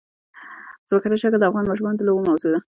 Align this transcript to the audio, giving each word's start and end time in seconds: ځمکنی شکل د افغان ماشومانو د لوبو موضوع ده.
ځمکنی 0.89 1.17
شکل 1.21 1.39
د 1.39 1.45
افغان 1.49 1.65
ماشومانو 1.67 1.97
د 1.99 2.01
لوبو 2.07 2.27
موضوع 2.29 2.49
ده. 2.53 2.59